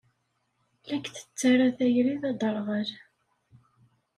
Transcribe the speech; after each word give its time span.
La 0.87 0.97
k-tettara 1.03 1.67
tayri 1.77 2.15
d 2.21 2.23
aderɣal. 2.29 2.89